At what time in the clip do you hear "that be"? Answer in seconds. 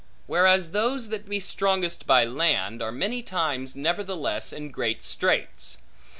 1.09-1.39